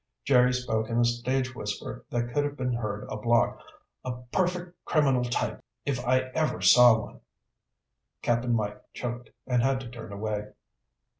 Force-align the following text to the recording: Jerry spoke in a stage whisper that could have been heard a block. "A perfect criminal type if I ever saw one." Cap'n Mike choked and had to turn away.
Jerry 0.25 0.51
spoke 0.51 0.89
in 0.89 0.97
a 0.97 1.05
stage 1.05 1.53
whisper 1.53 2.03
that 2.09 2.33
could 2.33 2.43
have 2.43 2.57
been 2.57 2.73
heard 2.73 3.03
a 3.07 3.17
block. 3.17 3.59
"A 4.03 4.23
perfect 4.31 4.83
criminal 4.83 5.23
type 5.23 5.63
if 5.85 6.03
I 6.03 6.21
ever 6.33 6.59
saw 6.59 6.97
one." 7.01 7.19
Cap'n 8.23 8.55
Mike 8.55 8.81
choked 8.95 9.29
and 9.45 9.61
had 9.61 9.79
to 9.81 9.89
turn 9.89 10.11
away. 10.11 10.53